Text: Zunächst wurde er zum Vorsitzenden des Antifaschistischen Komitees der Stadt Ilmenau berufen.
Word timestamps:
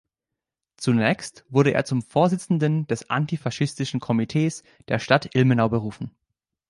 Zunächst 0.77 1.45
wurde 1.49 1.75
er 1.75 1.85
zum 1.85 2.01
Vorsitzenden 2.01 2.87
des 2.87 3.11
Antifaschistischen 3.11 3.99
Komitees 3.99 4.63
der 4.87 4.97
Stadt 4.97 5.35
Ilmenau 5.35 5.69
berufen. 5.69 6.09